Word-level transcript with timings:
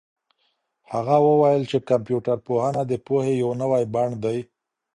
هغه 0.91 1.15
وویل 1.27 1.63
چي 1.71 1.77
کمپيوټر 1.89 2.37
پوهنه 2.47 2.81
د 2.87 2.93
پوهې 3.05 3.33
یو 3.41 3.49
نوی 3.61 3.83
بڼ 3.93 4.09
دی. 4.23 4.39